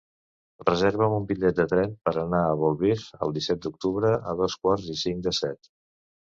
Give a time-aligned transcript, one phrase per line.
[0.63, 2.95] Reserva'm un bitllet de tren per anar a Bolvir
[3.27, 5.75] el disset d'octubre a dos quarts i cinc de set.